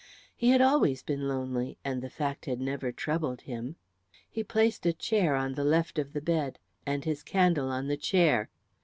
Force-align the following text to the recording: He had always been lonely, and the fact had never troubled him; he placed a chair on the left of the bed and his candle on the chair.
He 0.35 0.49
had 0.49 0.61
always 0.61 1.03
been 1.03 1.27
lonely, 1.27 1.77
and 1.85 2.01
the 2.01 2.09
fact 2.09 2.47
had 2.47 2.59
never 2.59 2.91
troubled 2.91 3.41
him; 3.41 3.75
he 4.27 4.43
placed 4.43 4.83
a 4.87 4.93
chair 4.93 5.35
on 5.35 5.53
the 5.53 5.63
left 5.63 5.99
of 5.99 6.13
the 6.13 6.21
bed 6.21 6.57
and 6.87 7.05
his 7.05 7.21
candle 7.21 7.69
on 7.69 7.85
the 7.87 7.97
chair. 7.97 8.49